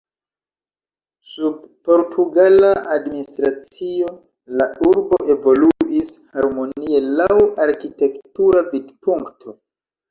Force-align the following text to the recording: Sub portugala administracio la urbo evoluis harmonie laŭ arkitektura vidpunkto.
Sub 1.33 1.59
portugala 1.89 2.71
administracio 2.95 4.09
la 4.63 4.69
urbo 4.91 5.21
evoluis 5.37 6.17
harmonie 6.35 7.07
laŭ 7.21 7.33
arkitektura 7.69 8.67
vidpunkto. 8.75 9.61